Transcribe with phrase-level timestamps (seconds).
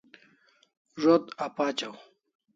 [1.01, 1.95] Zo't apachaw